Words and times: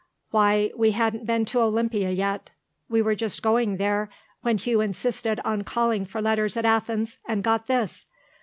Why, 0.31 0.71
we 0.75 0.93
hadn't 0.93 1.27
been 1.27 1.45
to 1.45 1.61
Olympia 1.61 2.09
yet. 2.09 2.49
We 2.89 3.03
were 3.03 3.13
just 3.13 3.43
going 3.43 3.77
there 3.77 4.09
when 4.41 4.57
Hugh 4.57 4.81
insisted 4.81 5.39
on 5.45 5.61
calling 5.61 6.05
for 6.07 6.23
letters 6.23 6.57
at 6.57 6.65
Athens 6.65 7.19
and 7.27 7.43
got 7.43 7.67
this. 7.67 8.07